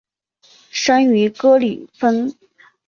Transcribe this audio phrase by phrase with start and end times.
[0.71, 2.35] 生于格里芬。